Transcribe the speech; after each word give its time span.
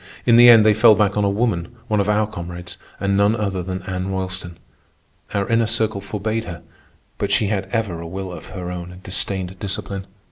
In 0.25 0.35
the 0.35 0.49
end 0.49 0.65
they 0.65 0.73
fell 0.73 0.95
back 0.95 1.15
on 1.15 1.23
a 1.23 1.29
woman, 1.29 1.75
one 1.87 1.99
of 1.99 2.09
our 2.09 2.25
comrades, 2.25 2.75
and 2.99 3.15
none 3.15 3.35
other 3.35 3.61
than 3.61 3.83
Anna 3.83 4.09
Roylston. 4.09 4.57
Our 5.31 5.47
Inner 5.47 5.67
Circle 5.67 6.01
forbade 6.01 6.45
her, 6.45 6.63
but 7.19 7.29
she 7.29 7.49
had 7.49 7.65
ever 7.65 8.01
a 8.01 8.07
will 8.07 8.31
of 8.33 8.47
her 8.47 8.71
own 8.71 8.91
and 8.91 9.03
disdained 9.03 9.59
discipline. 9.59 10.07